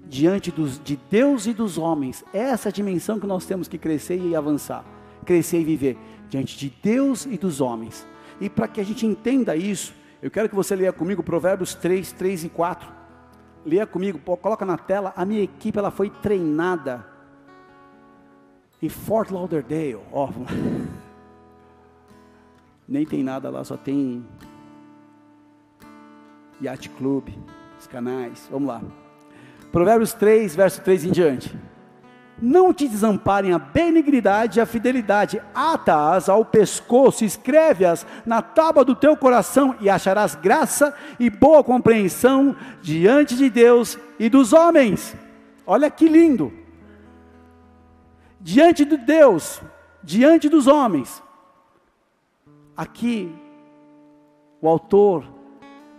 [0.06, 2.24] diante dos, de Deus e dos homens.
[2.34, 4.84] É essa dimensão que nós temos que crescer e avançar,
[5.24, 5.96] crescer e viver
[6.28, 8.04] diante de Deus e dos homens.
[8.40, 12.12] E para que a gente entenda isso, eu quero que você leia comigo Provérbios 3,
[12.12, 12.88] 3 e 4.
[13.66, 15.12] Leia comigo, coloca na tela.
[15.16, 17.04] A minha equipe ela foi treinada
[18.80, 19.98] em Fort Lauderdale.
[20.12, 20.30] Ó,
[22.86, 24.24] nem tem nada lá, só tem
[26.62, 27.28] Yacht Club,
[27.80, 28.46] os canais.
[28.48, 28.80] Vamos lá.
[29.72, 31.71] Provérbios 3, verso 3 em diante.
[32.40, 38.96] Não te desamparem a benignidade e a fidelidade, ata-as ao pescoço, escreve-as na tábua do
[38.96, 45.14] teu coração, e acharás graça e boa compreensão diante de Deus e dos homens.
[45.66, 46.52] Olha que lindo!
[48.40, 49.62] Diante de Deus,
[50.02, 51.22] diante dos homens.
[52.76, 53.32] Aqui,
[54.60, 55.24] o autor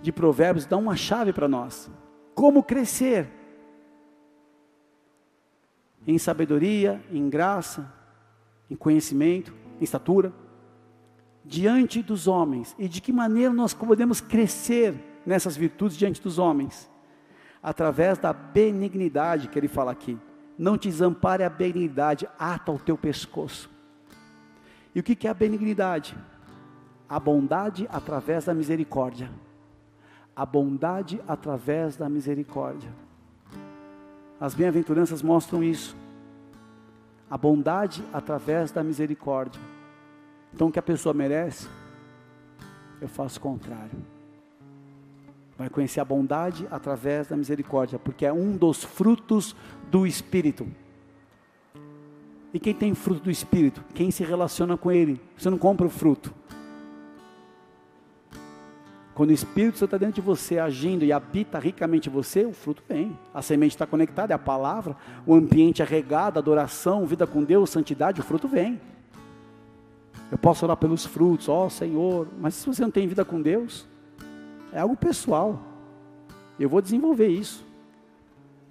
[0.02, 1.90] de Provérbios dá uma chave para nós:
[2.36, 3.30] como crescer
[6.06, 7.92] em sabedoria, em graça,
[8.70, 10.34] em conhecimento, em estatura,
[11.44, 12.76] diante dos homens.
[12.78, 16.90] E de que maneira nós podemos crescer nessas virtudes diante dos homens?
[17.62, 20.18] Através da benignidade que ele fala aqui.
[20.58, 23.70] Não te desampare a benignidade, ata o teu pescoço.
[24.94, 26.16] E o que é a benignidade?
[27.10, 29.30] A bondade através da misericórdia.
[30.36, 32.90] A bondade através da misericórdia.
[34.44, 35.96] As bem-aventuranças mostram isso.
[37.32, 39.62] A bondade através da misericórdia.
[40.54, 41.66] Então, o que a pessoa merece,
[43.00, 43.98] eu faço o contrário.
[45.58, 49.56] Vai conhecer a bondade através da misericórdia, porque é um dos frutos
[49.90, 50.68] do Espírito.
[52.54, 53.82] E quem tem fruto do Espírito?
[53.94, 55.22] Quem se relaciona com Ele.
[55.38, 56.34] Você não compra o fruto.
[59.14, 62.82] Quando o Espírito Santo está dentro de você, agindo e habita ricamente você, o fruto
[62.90, 63.18] vem.
[63.34, 64.96] A semente está conectada, é a palavra,
[65.26, 68.82] o ambiente é regado, adoração, vida com Deus, santidade, o fruto vem.
[70.32, 73.40] Eu posso orar pelos frutos, ó oh, Senhor, mas se você não tem vida com
[73.40, 73.88] Deus,
[74.72, 75.62] é algo pessoal.
[76.60, 77.64] Eu vou desenvolver isso.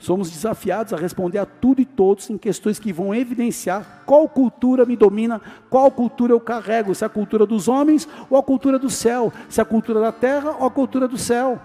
[0.02, 4.84] Somos desafiados a responder a tudo e todos em questões que vão evidenciar qual cultura
[4.84, 8.80] me domina, qual cultura eu carrego, se é a cultura dos homens ou a cultura
[8.80, 11.56] do céu, se é a cultura da terra ou a cultura do céu.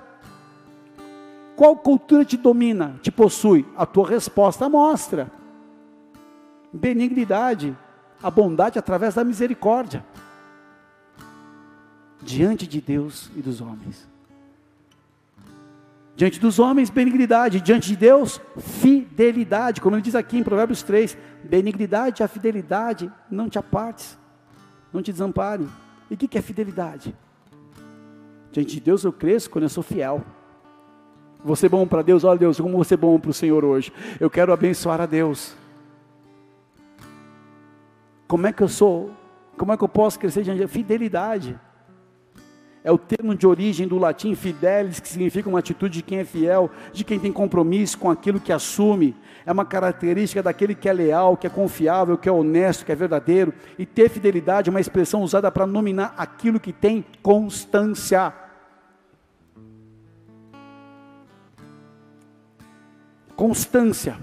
[1.56, 3.65] Qual cultura te domina, te possui?
[3.76, 5.32] A tua resposta mostra.
[6.71, 7.76] Benignidade,
[8.21, 10.06] a bondade através da misericórdia.
[12.21, 14.08] Diante de Deus e dos homens.
[16.17, 17.62] Diante dos homens, benignidade.
[17.62, 19.80] Diante de Deus, fidelidade.
[19.80, 24.17] Como ele diz aqui em Provérbios 3: benignidade e a fidelidade não te apartes,
[24.91, 25.67] não te desampare.
[26.10, 27.15] E o que é fidelidade?
[28.51, 30.23] Diante de Deus eu cresço quando eu sou fiel.
[31.45, 33.93] Você bom para Deus, olha Deus, como você é bom para o Senhor hoje.
[34.19, 35.56] Eu quero abençoar a Deus.
[38.27, 39.12] Como é que eu sou?
[39.56, 41.60] Como é que eu posso crescer diante de fidelidade?
[42.88, 46.23] É o termo de origem do latim fidelis, que significa uma atitude de quem é
[46.23, 49.13] fiel, de quem tem compromisso com aquilo que assume.
[49.45, 52.95] É uma característica daquele que é leal, que é confiável, que é honesto, que é
[52.95, 53.54] verdadeiro.
[53.78, 58.34] E ter fidelidade é uma expressão usada para nominar aquilo que tem constância.
[63.36, 64.17] Constância.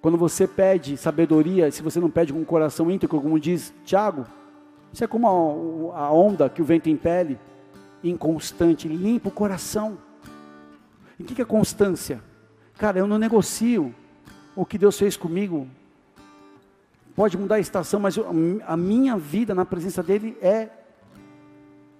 [0.00, 4.24] Quando você pede sabedoria, se você não pede com o coração íntegro, como diz Tiago,
[4.94, 7.36] isso é como a, a onda que o vento impele,
[8.02, 9.98] inconstante, limpa o coração.
[11.18, 12.22] E o que, que é constância?
[12.78, 13.92] Cara, eu não negocio
[14.54, 15.66] o que Deus fez comigo.
[17.16, 18.24] Pode mudar a estação, mas eu,
[18.64, 20.68] a minha vida na presença dEle é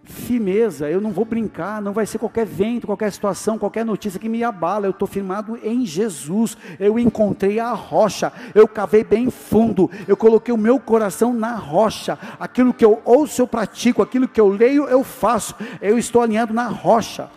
[0.04, 4.28] firmeza, eu não vou brincar, não vai ser qualquer vento, qualquer situação, qualquer notícia que
[4.28, 9.90] me abala, eu estou firmado em Jesus, eu encontrei a rocha, eu cavei bem fundo,
[10.06, 14.40] eu coloquei o meu coração na rocha, aquilo que eu ouço eu pratico, aquilo que
[14.40, 17.30] eu leio eu faço, eu estou alinhado na rocha.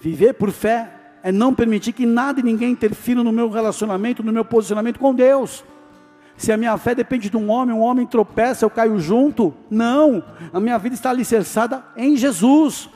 [0.00, 0.90] Viver por fé
[1.22, 5.14] é não permitir que nada e ninguém interfira no meu relacionamento, no meu posicionamento com
[5.14, 5.62] Deus.
[6.42, 9.54] Se a minha fé depende de um homem, um homem tropeça, eu caio junto.
[9.70, 12.90] Não, a minha vida está alicerçada em Jesus.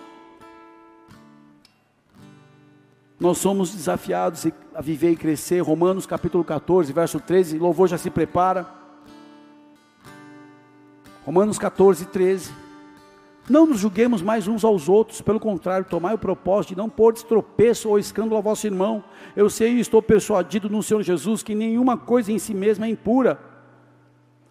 [3.21, 5.61] Nós somos desafiados a viver e crescer.
[5.61, 7.57] Romanos capítulo 14, verso 13.
[7.57, 8.67] Louvor já se prepara.
[11.25, 12.53] Romanos 14, 13.
[13.49, 17.13] Não nos julguemos mais uns aos outros, pelo contrário, tomai o propósito de não pôr
[17.13, 19.05] destropeço ou escândalo ao vosso irmão.
[19.37, 22.91] Eu sei e estou persuadido no Senhor Jesus que nenhuma coisa em si mesma é
[22.91, 23.39] impura,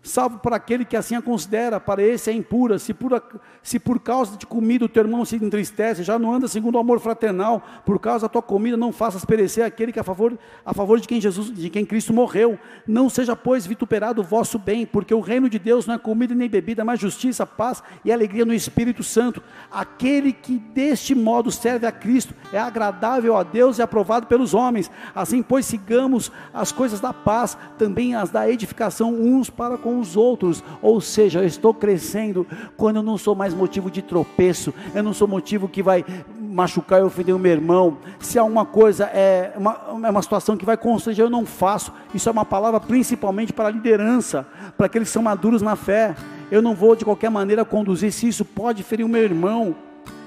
[0.06, 2.78] salvo para aquele que assim a considera, para esse é impura.
[2.78, 3.22] Se por,
[3.64, 6.80] se por causa de comida o teu irmão se entristece, já não anda segundo o
[6.80, 10.38] amor fraternal, por causa da tua comida não faças perecer aquele que é a favor,
[10.64, 12.58] a favor de quem Jesus, de quem Cristo morreu.
[12.88, 16.36] Não seja, pois, vituperado o vosso bem, porque o reino de Deus não é comida
[16.36, 19.42] nem bebida, mas justiça, paz e alegria no Espírito Santo.
[19.72, 24.92] Aquele que deste modo serve a Cristo é agradável a Deus e aprovado pelos homens.
[25.16, 30.16] Assim, pois, sigamos as coisas da paz, também as da edificação uns para com os
[30.16, 32.46] outros, ou seja, eu estou crescendo
[32.78, 36.06] quando eu não sou mais motivo de tropeço, eu não sou motivo que vai
[36.40, 37.98] machucar e ofender o meu irmão.
[38.20, 41.92] Se há uma coisa, é uma, é uma situação que vai constranger, eu não faço.
[42.14, 46.16] Isso é uma palavra principalmente para a liderança, para aqueles que são maduros na fé.
[46.50, 49.76] Eu não vou de qualquer maneira conduzir se isso pode ferir o meu irmão.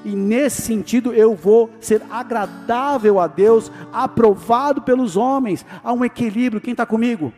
[0.05, 5.65] E nesse sentido eu vou ser agradável a Deus, aprovado pelos homens.
[5.83, 6.61] Há um equilíbrio.
[6.61, 7.33] Quem está comigo?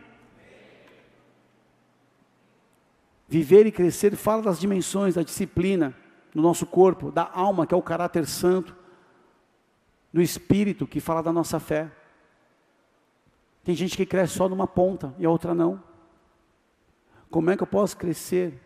[3.31, 5.95] Viver e crescer fala das dimensões da disciplina
[6.35, 8.75] no nosso corpo, da alma, que é o caráter santo,
[10.11, 11.89] do espírito, que fala da nossa fé.
[13.63, 15.81] Tem gente que cresce só numa ponta e a outra não.
[17.29, 18.61] Como é que eu posso crescer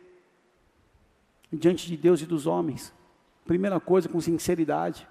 [1.53, 2.91] diante de Deus e dos homens?
[3.45, 5.07] Primeira coisa, com sinceridade,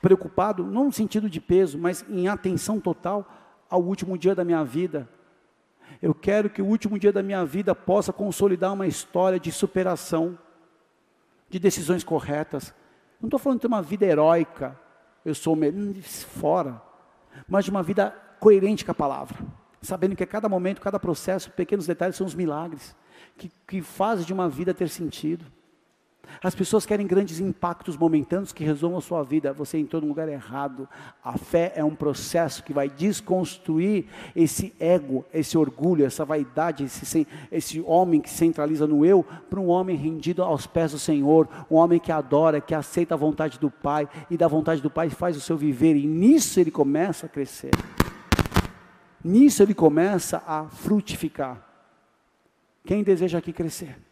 [0.00, 3.30] preocupado, não no sentido de peso, mas em atenção total
[3.68, 5.06] ao último dia da minha vida,
[6.00, 10.38] eu quero que o último dia da minha vida possa consolidar uma história de superação,
[11.50, 12.72] de decisões corretas.
[13.20, 14.78] Não estou falando de uma vida heróica,
[15.24, 15.56] eu sou
[16.40, 16.80] fora,
[17.48, 19.36] mas de uma vida coerente com a palavra,
[19.82, 22.94] sabendo que a cada momento, cada processo, pequenos detalhes são os milagres
[23.36, 25.44] que, que fazem de uma vida ter sentido.
[26.42, 29.52] As pessoas querem grandes impactos momentâneos que resolvam a sua vida.
[29.52, 30.88] Você entrou no lugar errado.
[31.22, 37.26] A fé é um processo que vai desconstruir esse ego, esse orgulho, essa vaidade, esse,
[37.50, 41.76] esse homem que centraliza no eu, para um homem rendido aos pés do Senhor, um
[41.76, 45.36] homem que adora, que aceita a vontade do Pai e da vontade do Pai faz
[45.36, 45.96] o seu viver.
[45.96, 47.70] E nisso ele começa a crescer.
[49.22, 51.64] Nisso ele começa a frutificar.
[52.84, 54.07] Quem deseja aqui crescer?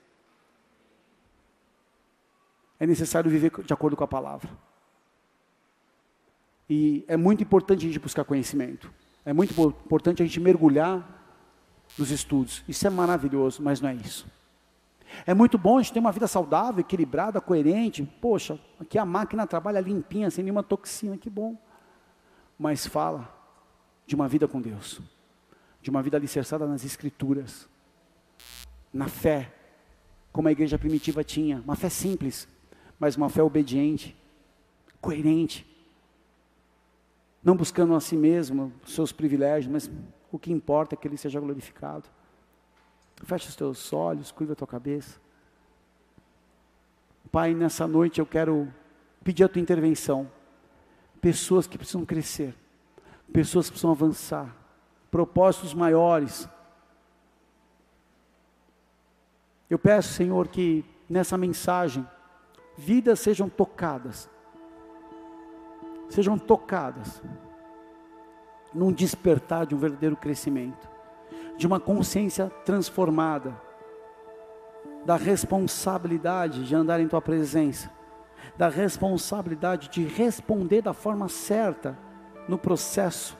[2.78, 4.50] É necessário viver de acordo com a palavra.
[6.68, 8.92] E é muito importante a gente buscar conhecimento.
[9.24, 9.52] É muito
[9.84, 11.16] importante a gente mergulhar
[11.96, 12.64] nos estudos.
[12.68, 14.26] Isso é maravilhoso, mas não é isso.
[15.24, 18.02] É muito bom a gente ter uma vida saudável, equilibrada, coerente.
[18.20, 21.56] Poxa, aqui a máquina trabalha limpinha, sem nenhuma toxina, que bom.
[22.58, 23.32] Mas fala
[24.06, 25.00] de uma vida com Deus,
[25.80, 27.68] de uma vida alicerçada nas Escrituras,
[28.92, 29.52] na fé,
[30.32, 32.48] como a igreja primitiva tinha, uma fé simples,
[32.98, 34.16] mas uma fé obediente,
[35.00, 35.66] coerente,
[37.42, 39.90] não buscando a si mesmo os seus privilégios, mas
[40.32, 42.08] o que importa é que Ele seja glorificado.
[43.22, 45.20] Feche os teus olhos, curva a tua cabeça.
[47.30, 48.72] Pai, nessa noite eu quero
[49.22, 50.30] pedir a tua intervenção.
[51.20, 52.54] Pessoas que precisam crescer,
[53.32, 54.54] pessoas que precisam avançar,
[55.10, 56.48] propósitos maiores.
[59.68, 62.06] Eu peço, Senhor, que nessa mensagem
[62.76, 64.28] vidas sejam tocadas,
[66.08, 67.22] sejam tocadas
[68.74, 70.88] num despertar de um verdadeiro crescimento,
[71.56, 73.58] de uma consciência transformada,
[75.04, 77.90] da responsabilidade de andar em tua presença,
[78.56, 81.96] da responsabilidade de responder da forma certa
[82.48, 83.38] no processo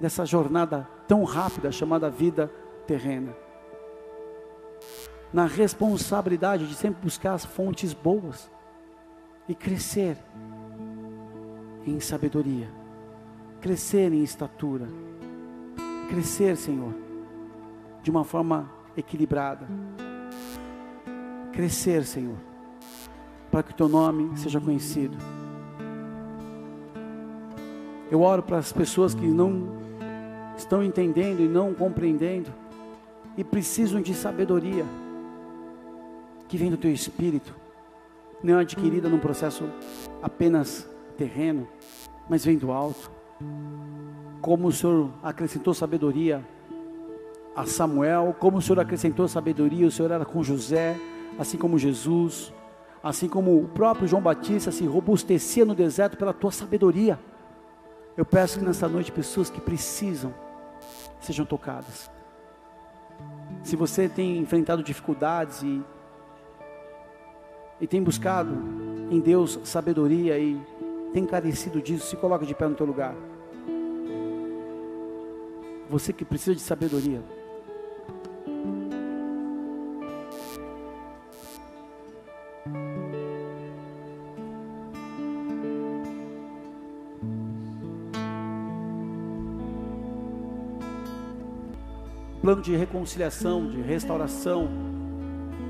[0.00, 2.52] dessa jornada tão rápida chamada vida
[2.86, 3.34] terrena.
[5.32, 8.50] Na responsabilidade de sempre buscar as fontes boas
[9.48, 10.18] e crescer
[11.86, 12.68] em sabedoria,
[13.60, 14.86] crescer em estatura,
[16.08, 16.94] crescer, Senhor,
[18.02, 19.66] de uma forma equilibrada.
[21.52, 22.36] Crescer, Senhor,
[23.50, 25.16] para que o teu nome seja conhecido.
[28.10, 29.78] Eu oro para as pessoas que não
[30.56, 32.52] estão entendendo e não compreendendo
[33.36, 34.84] e precisam de sabedoria
[36.48, 37.54] que vem do teu espírito
[38.42, 39.68] não é adquirida num processo
[40.22, 41.68] apenas terreno,
[42.28, 43.10] mas vem do alto.
[44.40, 46.44] Como o Senhor acrescentou sabedoria
[47.54, 50.96] a Samuel, como o Senhor acrescentou sabedoria, o Senhor era com José,
[51.38, 52.52] assim como Jesus,
[53.02, 57.18] assim como o próprio João Batista se robustecia no deserto pela tua sabedoria.
[58.16, 60.32] Eu peço que nessa noite pessoas que precisam
[61.20, 62.10] sejam tocadas.
[63.62, 65.82] Se você tem enfrentado dificuldades e
[67.80, 68.54] e tem buscado
[69.10, 70.60] em Deus sabedoria e
[71.12, 73.14] tem carecido disso, se coloca de pé no teu lugar.
[75.88, 77.22] Você que precisa de sabedoria.
[92.42, 94.87] Plano de reconciliação, de restauração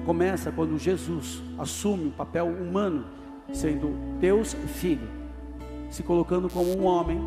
[0.09, 3.05] começa quando Jesus assume um papel humano,
[3.53, 5.07] sendo Deus Filho,
[5.91, 7.21] se colocando como um homem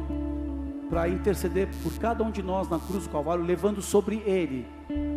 [0.90, 4.66] para interceder por cada um de nós na cruz do Calvário, levando sobre ele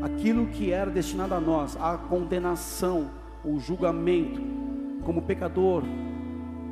[0.02, 3.08] aquilo que era destinado a nós, a condenação,
[3.42, 4.42] o julgamento,
[5.02, 5.84] como pecador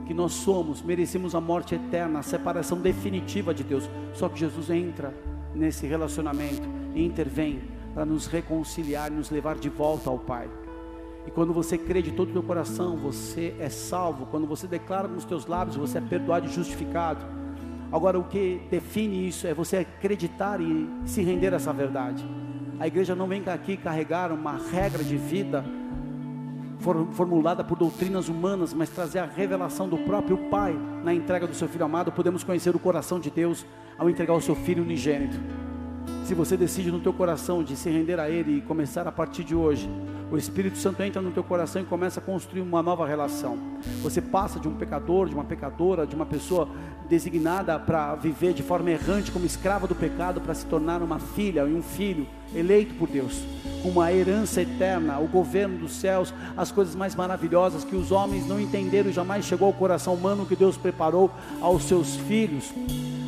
[0.04, 3.88] que nós somos, merecemos a morte eterna, a separação definitiva de Deus.
[4.12, 5.14] Só que Jesus entra
[5.54, 7.62] nesse relacionamento e intervém
[7.94, 10.50] para nos reconciliar, nos levar de volta ao Pai.
[11.26, 14.26] E quando você crê de todo o teu coração, você é salvo.
[14.26, 17.24] Quando você declara com os teus lábios, você é perdoado e justificado.
[17.92, 22.24] Agora, o que define isso é você acreditar e se render a essa verdade.
[22.80, 25.64] A igreja não vem aqui carregar uma regra de vida
[27.12, 31.68] formulada por doutrinas humanas, mas trazer a revelação do próprio Pai na entrega do seu
[31.68, 32.10] Filho amado.
[32.10, 33.64] Podemos conhecer o coração de Deus
[33.96, 35.38] ao entregar o seu Filho unigênito.
[36.24, 39.44] Se você decide no teu coração de se render a Ele e começar a partir
[39.44, 39.90] de hoje,
[40.30, 43.58] o Espírito Santo entra no teu coração e começa a construir uma nova relação.
[44.02, 46.68] Você passa de um pecador, de uma pecadora, de uma pessoa
[47.08, 51.66] designada para viver de forma errante como escrava do pecado, para se tornar uma filha
[51.66, 53.42] e um filho eleito por Deus,
[53.82, 58.46] com uma herança eterna, o governo dos céus, as coisas mais maravilhosas que os homens
[58.46, 61.30] não entenderam jamais chegou ao coração humano que Deus preparou
[61.60, 62.72] aos seus filhos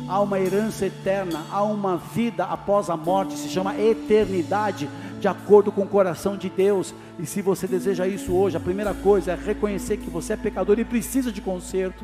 [0.07, 4.89] há uma herança eterna, há uma vida após a morte, se chama eternidade,
[5.19, 6.93] de acordo com o coração de Deus.
[7.17, 10.79] E se você deseja isso hoje, a primeira coisa é reconhecer que você é pecador
[10.79, 12.03] e precisa de conserto,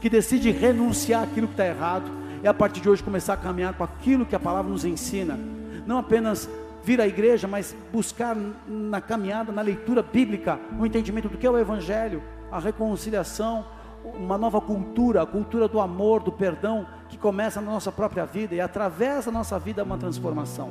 [0.00, 2.10] que decide renunciar aquilo que está errado,
[2.42, 5.38] e a partir de hoje começar a caminhar com aquilo que a palavra nos ensina,
[5.86, 6.48] não apenas
[6.84, 8.36] vir à igreja, mas buscar
[8.66, 13.64] na caminhada, na leitura bíblica, o entendimento do que é o Evangelho, a reconciliação,
[14.04, 18.54] uma nova cultura, a cultura do amor, do perdão, que começa na nossa própria vida
[18.54, 20.70] e através da nossa vida uma transformação.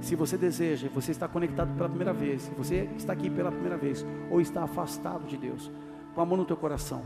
[0.00, 4.04] Se você deseja, você está conectado pela primeira vez, você está aqui pela primeira vez,
[4.30, 5.70] ou está afastado de Deus,
[6.14, 7.02] com amor no teu coração,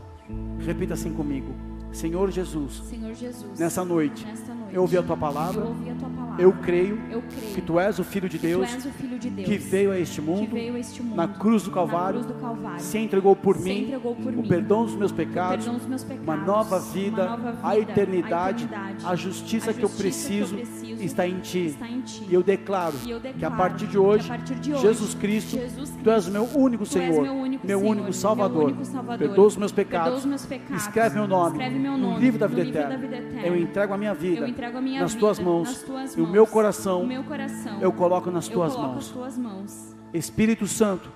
[0.59, 1.53] repita assim comigo:
[1.91, 5.95] Senhor Jesus, Senhor Jesus nessa noite, nesta noite eu ouvi a tua palavra, eu a
[5.95, 9.29] tua palavra, eu creio, eu creio que tu és o Filho de Deus, Filho de
[9.29, 12.19] Deus que veio a este que mundo, veio a este mundo na cruz do Calvário,
[12.19, 15.65] cruz do Calvário se entregou por se mim, entregou por o perdão dos meus pecados,
[15.65, 19.71] dos meus pecados, uma nova vida, uma nova a, vida, eternidade, a eternidade, a justiça,
[19.71, 21.65] a que, eu justiça preciso, que eu preciso está em ti.
[21.65, 22.23] está em ti.
[22.29, 24.81] E eu declaro, E eu que a declaro partir de hoje, a partir de hoje,
[24.81, 28.57] Jesus Cristo, Jesus tu és o meu único Senhor, meu único meu Senhor, único Salvador.
[28.57, 29.17] meu único Salvador.
[29.17, 30.83] Perdoa os meus Perdoa os meus pecados.
[30.83, 32.95] escreve meu nome, Escreve meu no nome livro da vida, no livro eterna.
[32.95, 33.47] da vida eterna.
[33.47, 36.23] Eu entrego a minha vida a minha nas vida tuas mãos, nas tuas e o
[36.23, 36.31] mãos.
[36.31, 39.09] meu coração O meu coração eu coloco nas eu tuas coloco mãos.
[39.09, 39.95] tuas mãos.
[40.13, 41.09] Espírito Santo,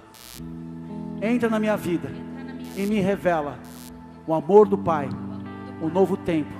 [1.22, 3.58] entra na minha vida na minha e me revela
[4.28, 5.10] o amor do Pai,
[5.82, 6.52] o novo tempo,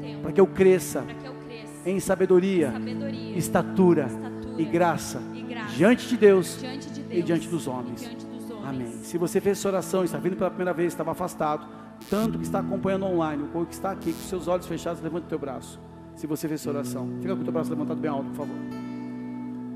[0.00, 5.22] tempo, para que eu cresça que eu cresça em sabedoria, sabedoria, estatura estatura e graça
[5.34, 8.02] e graça diante de Deus diante de Deus e diante dos homens.
[8.02, 8.68] e diante dos homens.
[8.68, 8.92] Amém.
[9.02, 11.66] Se você fez essa oração, está vindo pela primeira vez, estava afastado,
[12.08, 15.28] tanto que está acompanhando online, ou que está aqui com seus olhos fechados, levante o
[15.28, 15.80] teu braço.
[16.14, 18.56] Se você fez essa oração, fica com o teu braço levantado bem alto, por favor.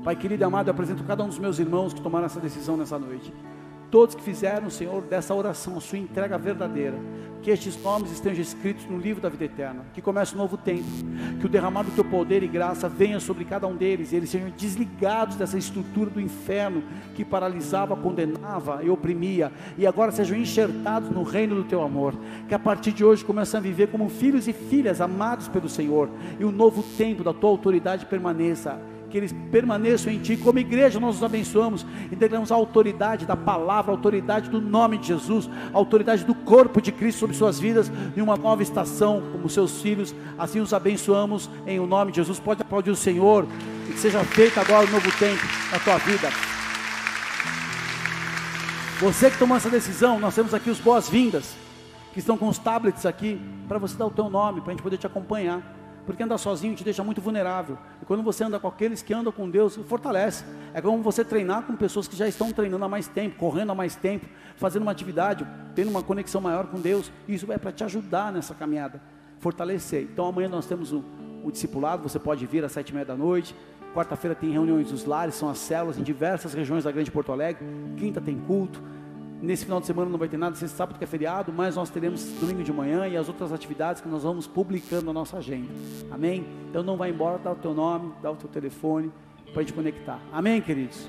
[0.03, 2.77] Pai querido e amado, eu apresento cada um dos meus irmãos que tomaram essa decisão
[2.77, 3.33] nessa noite.
[3.89, 6.97] Todos que fizeram, Senhor, dessa oração, a sua entrega verdadeira.
[7.45, 9.85] Que estes nomes estejam escritos no livro da vida eterna.
[9.93, 10.83] Que comece um novo tempo.
[11.39, 14.11] Que o derramado do teu poder e graça venha sobre cada um deles.
[14.11, 16.81] E eles sejam desligados dessa estrutura do inferno
[17.13, 19.51] que paralisava, condenava e oprimia.
[19.77, 22.15] E agora sejam enxertados no reino do teu amor.
[22.47, 26.09] Que a partir de hoje comecem a viver como filhos e filhas amados pelo Senhor.
[26.39, 28.81] E o novo tempo da tua autoridade permaneça
[29.15, 30.35] que eles permaneçam em Ti.
[30.35, 34.97] Como igreja, nós os abençoamos e declaramos a autoridade da palavra, a autoridade do nome
[34.97, 39.23] de Jesus, a autoridade do corpo de Cristo sobre suas vidas, em uma nova estação,
[39.31, 40.13] como seus filhos.
[40.37, 42.41] Assim os abençoamos em o nome de Jesus.
[42.41, 43.47] Pode aplaudir o Senhor
[43.87, 45.41] e que seja feito agora um novo tempo
[45.71, 46.27] na tua vida.
[48.99, 51.55] Você que tomou essa decisão, nós temos aqui os boas-vindas,
[52.11, 54.83] que estão com os tablets aqui, para você dar o teu nome, para a gente
[54.83, 55.84] poder te acompanhar.
[56.05, 57.77] Porque andar sozinho te deixa muito vulnerável.
[58.01, 60.45] E quando você anda com aqueles que andam com Deus, fortalece.
[60.73, 63.75] É como você treinar com pessoas que já estão treinando há mais tempo, correndo há
[63.75, 67.11] mais tempo, fazendo uma atividade, tendo uma conexão maior com Deus.
[67.27, 69.01] Isso é para te ajudar nessa caminhada,
[69.39, 70.03] fortalecer.
[70.03, 71.03] Então amanhã nós temos o,
[71.43, 73.55] o discipulado, você pode vir às sete e meia da noite.
[73.95, 77.65] Quarta-feira tem reuniões dos lares, são as células em diversas regiões da Grande Porto Alegre.
[77.97, 78.83] Quinta tem culto.
[79.41, 81.89] Nesse final de semana não vai ter nada, sexta sábado que é feriado, mas nós
[81.89, 85.71] teremos domingo de manhã e as outras atividades que nós vamos publicando na nossa agenda.
[86.09, 86.45] Amém?
[86.69, 89.11] Então não vai embora, dá o teu nome, dá o teu telefone
[89.51, 90.19] para a gente conectar.
[90.31, 91.07] Amém, queridos?